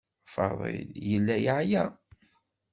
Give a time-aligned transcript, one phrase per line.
[0.33, 1.85] Faḍil yella yeɛya.